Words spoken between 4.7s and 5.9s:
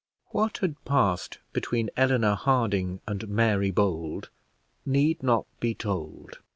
need not be